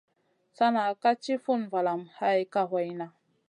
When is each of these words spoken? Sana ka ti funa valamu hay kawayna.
Sana 0.57 0.81
ka 1.01 1.11
ti 1.21 1.33
funa 1.43 1.65
valamu 1.73 2.05
hay 2.17 2.41
kawayna. 2.53 3.05